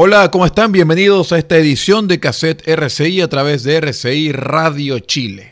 Hola, 0.00 0.30
¿cómo 0.30 0.46
están? 0.46 0.70
Bienvenidos 0.70 1.32
a 1.32 1.38
esta 1.38 1.56
edición 1.56 2.06
de 2.06 2.20
Cassette 2.20 2.62
RCI 2.68 3.20
a 3.20 3.28
través 3.28 3.64
de 3.64 3.78
RCI 3.78 4.30
Radio 4.30 5.00
Chile. 5.00 5.50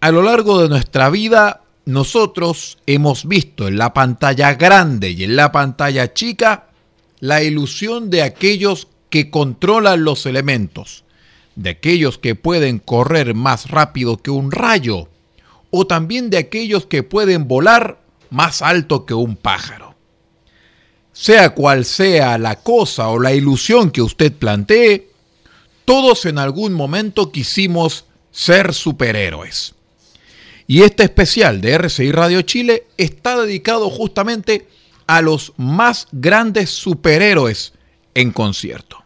A 0.00 0.10
lo 0.10 0.22
largo 0.22 0.62
de 0.62 0.70
nuestra 0.70 1.10
vida, 1.10 1.60
nosotros 1.84 2.78
hemos 2.86 3.28
visto 3.28 3.68
en 3.68 3.76
la 3.76 3.92
pantalla 3.92 4.54
grande 4.54 5.10
y 5.10 5.24
en 5.24 5.36
la 5.36 5.52
pantalla 5.52 6.14
chica 6.14 6.68
la 7.20 7.42
ilusión 7.42 8.08
de 8.08 8.22
aquellos 8.22 8.88
que 9.10 9.28
controlan 9.28 10.04
los 10.04 10.24
elementos, 10.24 11.04
de 11.54 11.68
aquellos 11.68 12.16
que 12.16 12.34
pueden 12.34 12.78
correr 12.78 13.34
más 13.34 13.68
rápido 13.68 14.16
que 14.16 14.30
un 14.30 14.50
rayo, 14.50 15.10
o 15.70 15.86
también 15.86 16.30
de 16.30 16.38
aquellos 16.38 16.86
que 16.86 17.02
pueden 17.02 17.46
volar 17.46 18.00
más 18.30 18.62
alto 18.62 19.04
que 19.04 19.12
un 19.12 19.36
pájaro. 19.36 19.91
Sea 21.12 21.50
cual 21.50 21.84
sea 21.84 22.38
la 22.38 22.56
cosa 22.56 23.08
o 23.08 23.18
la 23.18 23.32
ilusión 23.34 23.90
que 23.90 24.02
usted 24.02 24.32
plantee, 24.32 25.10
todos 25.84 26.24
en 26.24 26.38
algún 26.38 26.72
momento 26.72 27.30
quisimos 27.32 28.06
ser 28.30 28.72
superhéroes. 28.72 29.74
Y 30.66 30.82
este 30.82 31.02
especial 31.04 31.60
de 31.60 31.72
RCI 31.72 32.12
Radio 32.12 32.42
Chile 32.42 32.86
está 32.96 33.40
dedicado 33.40 33.90
justamente 33.90 34.68
a 35.06 35.20
los 35.20 35.52
más 35.56 36.08
grandes 36.12 36.70
superhéroes 36.70 37.74
en 38.14 38.32
concierto. 38.32 39.02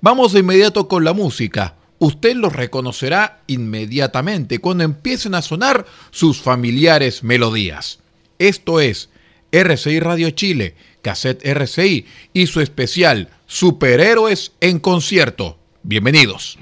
Vamos 0.00 0.32
de 0.32 0.40
inmediato 0.40 0.88
con 0.88 1.04
la 1.04 1.12
música. 1.12 1.76
Usted 1.98 2.36
los 2.36 2.52
reconocerá 2.52 3.40
inmediatamente 3.46 4.58
cuando 4.58 4.84
empiecen 4.84 5.34
a 5.34 5.42
sonar 5.42 5.86
sus 6.10 6.40
familiares 6.40 7.22
melodías. 7.22 8.00
Esto 8.38 8.80
es 8.80 9.08
RCI 9.52 10.00
Radio 10.00 10.30
Chile 10.30 10.74
Cassette 11.02 11.44
RCI 11.44 12.06
y 12.32 12.46
su 12.46 12.60
especial 12.60 13.28
Superhéroes 13.46 14.52
en 14.60 14.78
concierto. 14.78 15.58
Bienvenidos. 15.82 16.56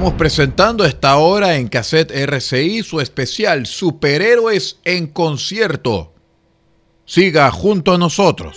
Estamos 0.00 0.16
presentando 0.16 0.86
esta 0.86 1.18
hora 1.18 1.56
en 1.56 1.68
Cassette 1.68 2.10
RCI 2.10 2.82
su 2.82 3.02
especial 3.02 3.66
Superhéroes 3.66 4.78
en 4.86 5.06
concierto. 5.06 6.14
Siga 7.04 7.50
junto 7.50 7.92
a 7.92 7.98
nosotros. 7.98 8.56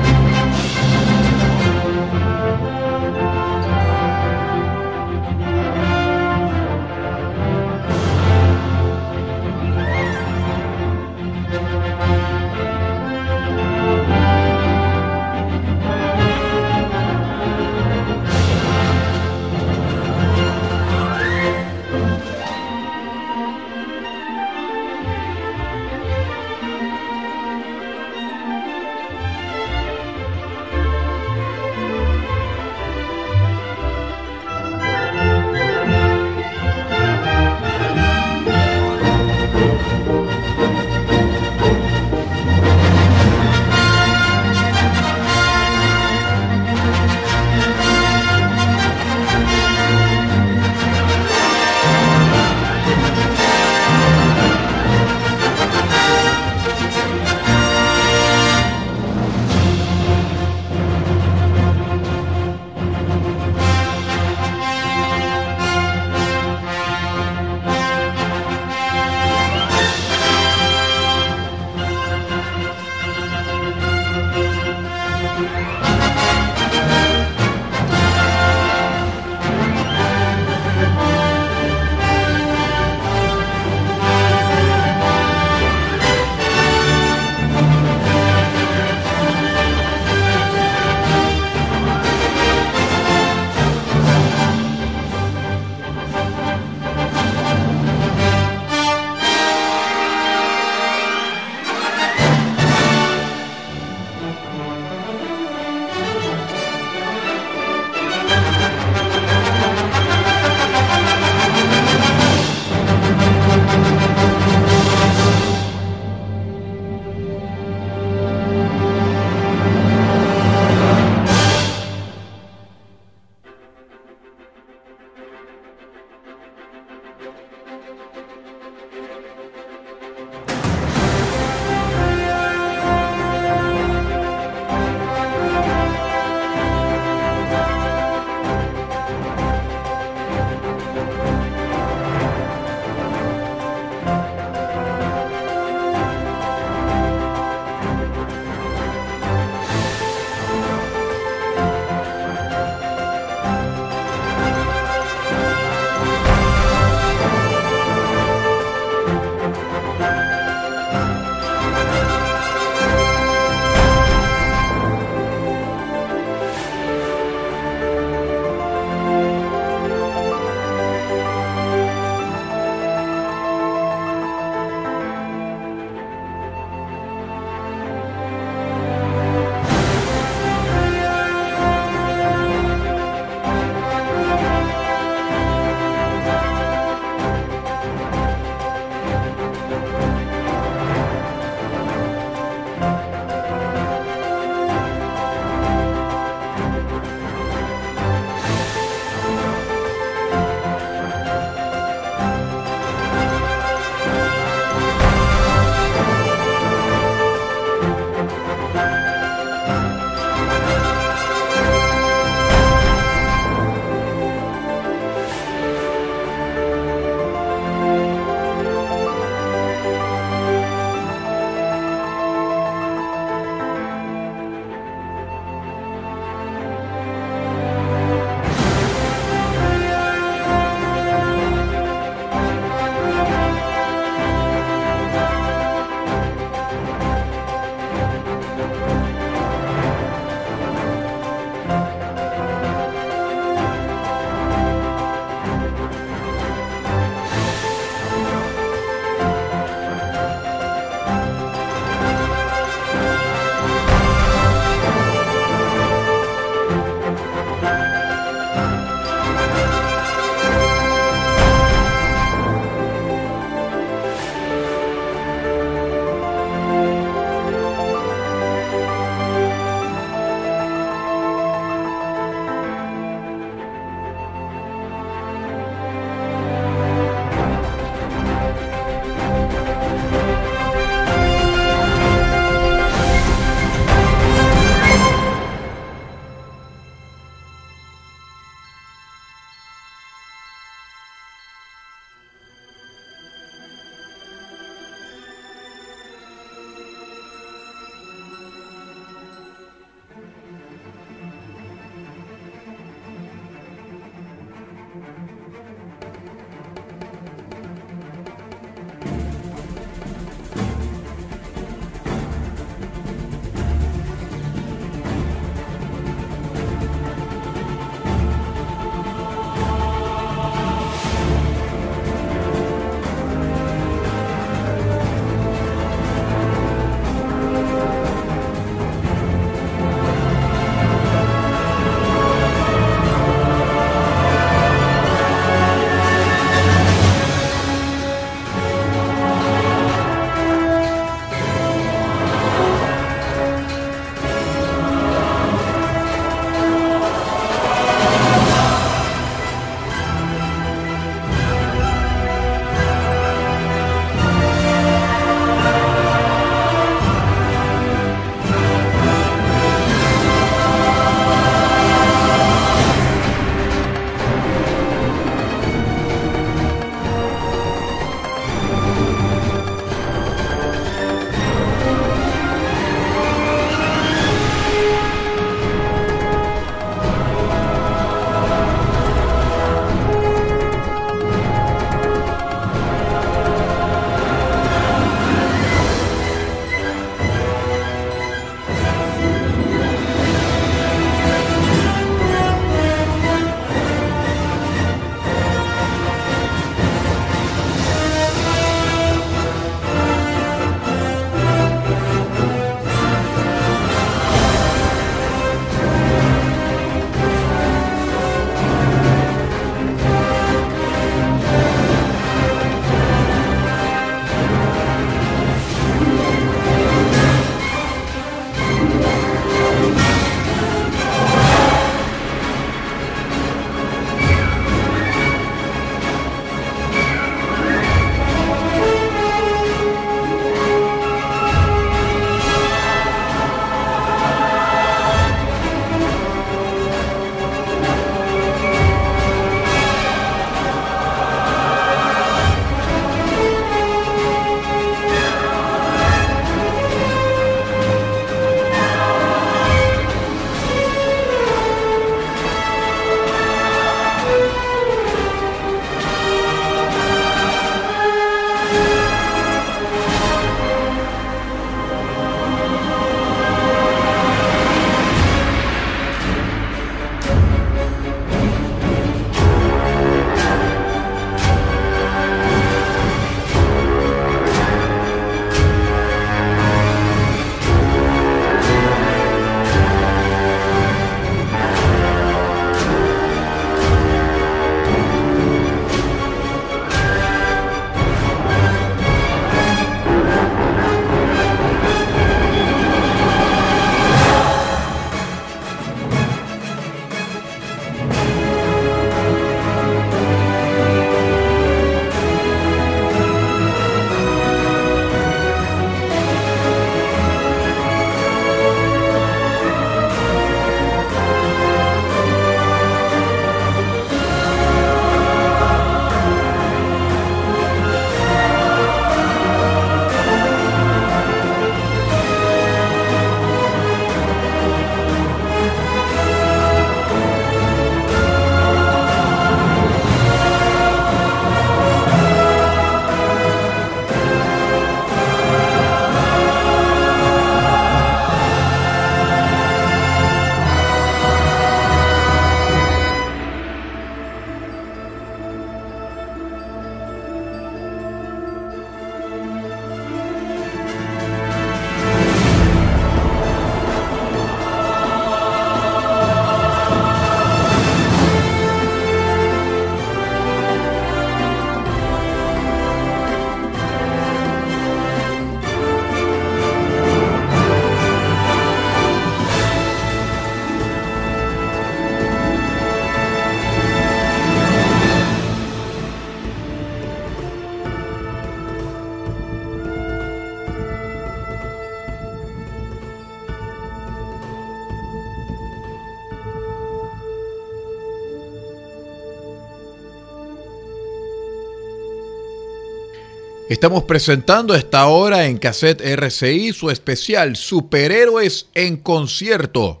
Estamos 593.74 594.04
presentando 594.04 594.76
esta 594.76 595.08
hora 595.08 595.46
en 595.46 595.58
Cassette 595.58 596.00
RCI 596.00 596.72
su 596.72 596.90
especial 596.90 597.56
Superhéroes 597.56 598.68
en 598.72 598.96
concierto. 598.96 600.00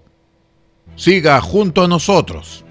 Siga 0.94 1.40
junto 1.40 1.82
a 1.82 1.88
nosotros. 1.88 2.64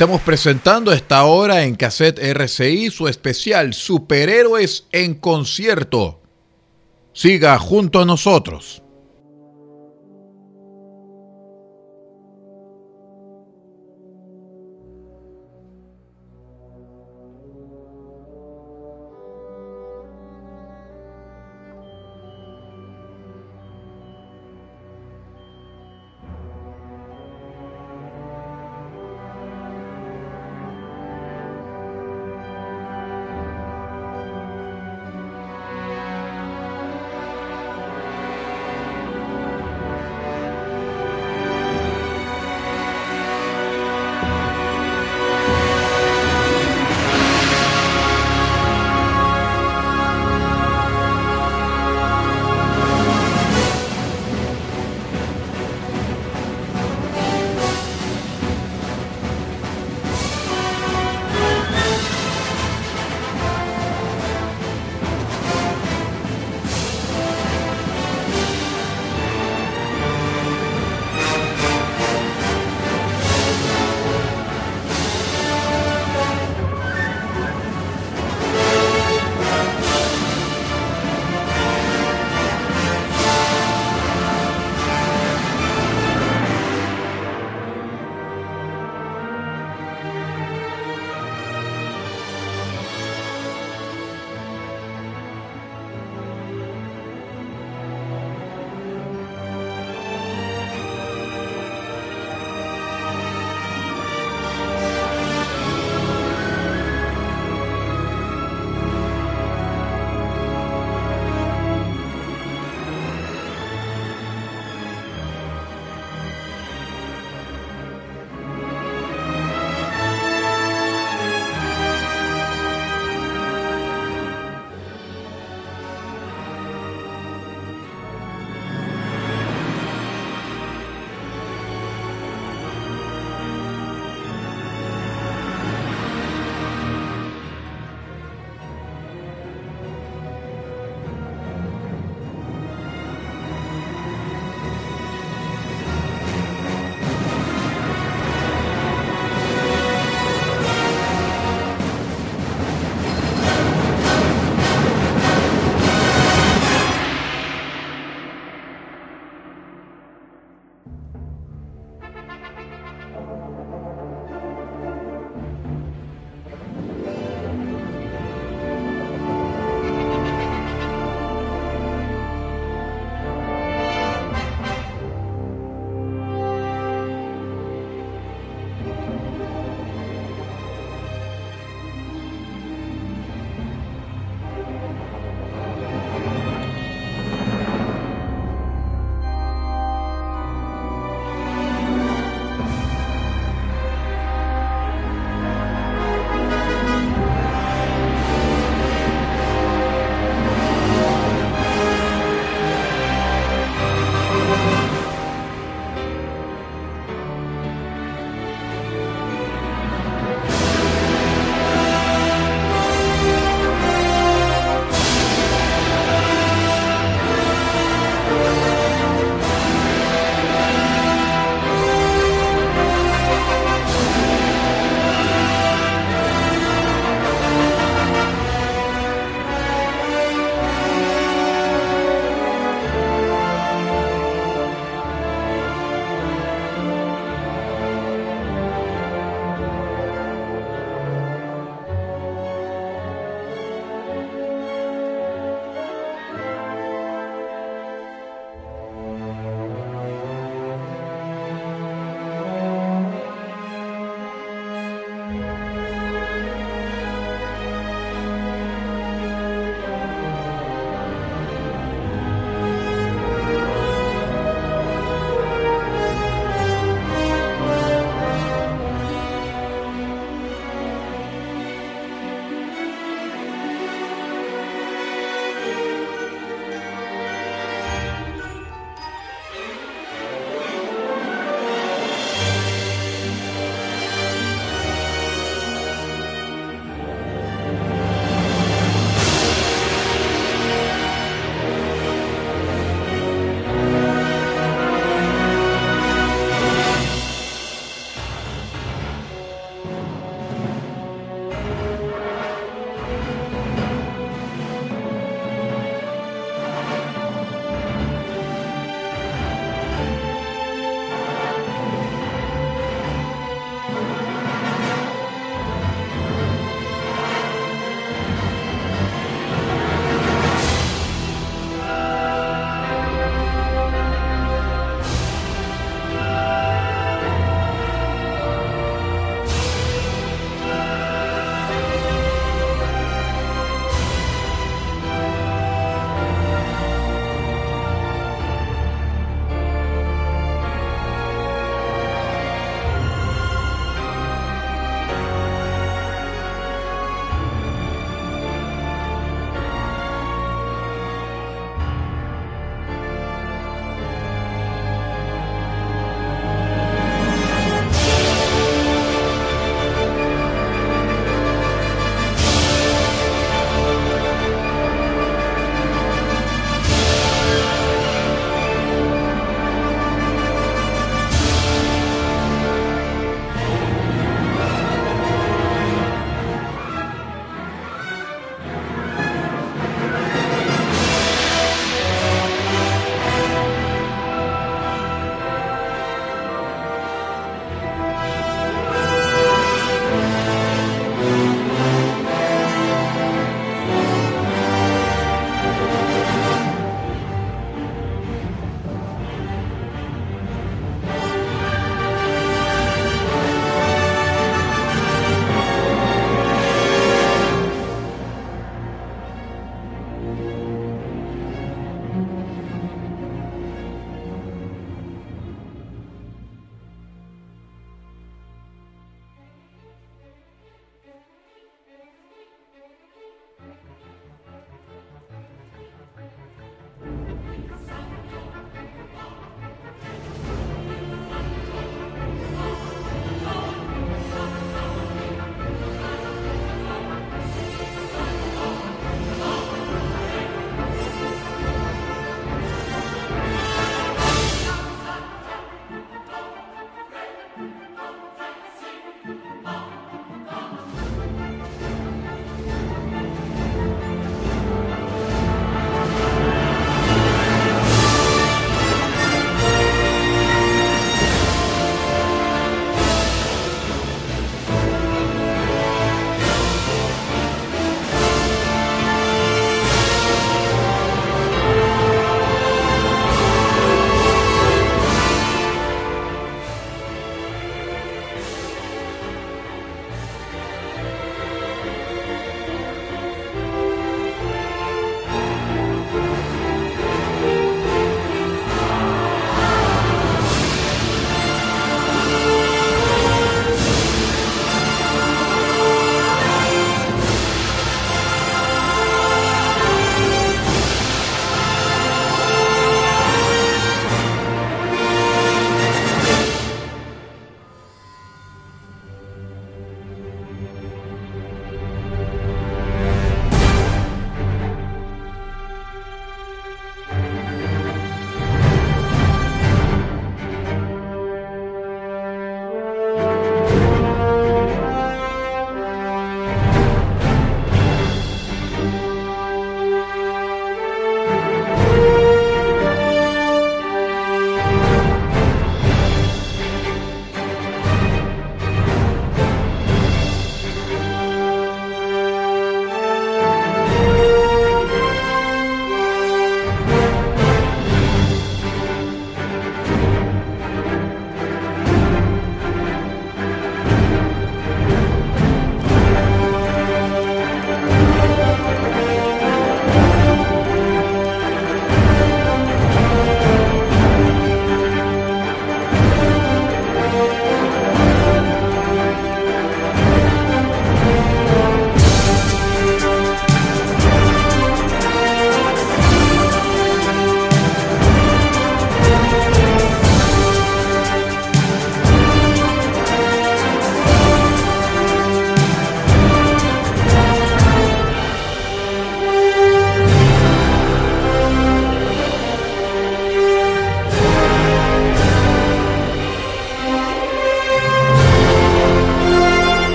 Estamos 0.00 0.22
presentando 0.22 0.92
esta 0.92 1.24
hora 1.24 1.64
en 1.64 1.74
Cassette 1.74 2.20
RCI 2.20 2.90
su 2.90 3.06
especial 3.06 3.74
Superhéroes 3.74 4.86
en 4.92 5.12
concierto. 5.12 6.22
Siga 7.12 7.58
junto 7.58 8.00
a 8.00 8.06
nosotros. 8.06 8.82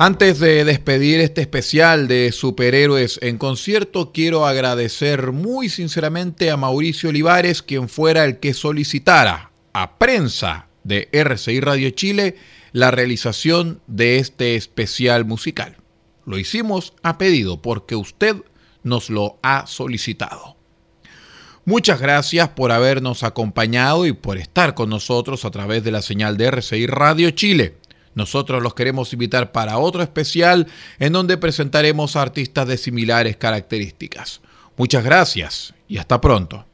Antes 0.00 0.38
de 0.38 0.64
despedir 0.64 1.18
este 1.18 1.40
especial 1.40 2.06
de 2.06 2.30
superhéroes 2.30 3.18
en 3.20 3.36
concierto, 3.36 4.12
quiero 4.12 4.46
agradecer 4.46 5.32
muy 5.32 5.68
sinceramente 5.68 6.52
a 6.52 6.56
Mauricio 6.56 7.08
Olivares, 7.08 7.62
quien 7.62 7.88
fuera 7.88 8.24
el 8.24 8.38
que 8.38 8.54
solicitara 8.54 9.50
a 9.72 9.98
prensa 9.98 10.68
de 10.84 11.08
RCI 11.10 11.58
Radio 11.58 11.90
Chile 11.90 12.36
la 12.70 12.92
realización 12.92 13.80
de 13.88 14.18
este 14.18 14.54
especial 14.54 15.24
musical. 15.24 15.78
Lo 16.24 16.38
hicimos 16.38 16.92
a 17.02 17.18
pedido 17.18 17.60
porque 17.60 17.96
usted 17.96 18.36
nos 18.84 19.10
lo 19.10 19.40
ha 19.42 19.66
solicitado. 19.66 20.56
Muchas 21.64 22.00
gracias 22.00 22.50
por 22.50 22.70
habernos 22.70 23.24
acompañado 23.24 24.06
y 24.06 24.12
por 24.12 24.38
estar 24.38 24.74
con 24.74 24.90
nosotros 24.90 25.44
a 25.44 25.50
través 25.50 25.82
de 25.82 25.90
la 25.90 26.02
señal 26.02 26.36
de 26.36 26.46
RCI 26.46 26.86
Radio 26.86 27.32
Chile. 27.32 27.77
Nosotros 28.18 28.60
los 28.60 28.74
queremos 28.74 29.12
invitar 29.12 29.52
para 29.52 29.78
otro 29.78 30.02
especial 30.02 30.66
en 30.98 31.12
donde 31.12 31.36
presentaremos 31.36 32.16
artistas 32.16 32.66
de 32.66 32.76
similares 32.76 33.36
características. 33.36 34.40
Muchas 34.76 35.04
gracias 35.04 35.72
y 35.86 35.98
hasta 35.98 36.20
pronto. 36.20 36.67